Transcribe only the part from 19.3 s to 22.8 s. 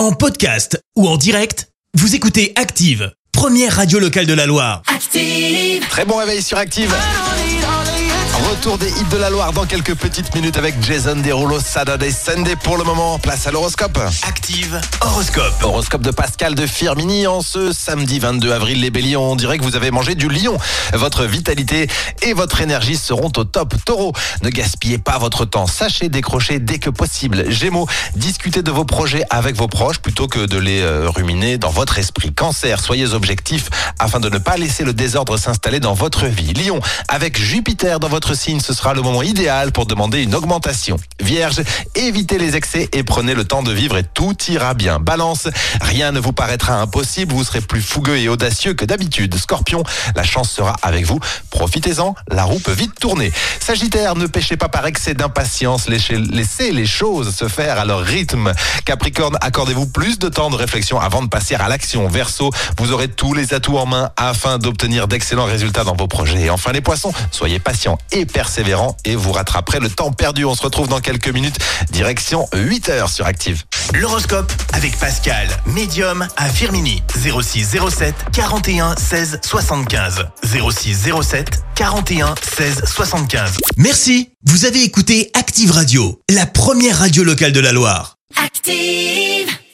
dirait que vous avez mangé du lion. Votre vitalité et votre